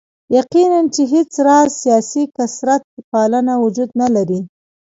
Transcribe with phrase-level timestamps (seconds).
[0.37, 4.39] یقیناً چې هېڅ راز سیاسي کثرت پالنه وجود نه لري.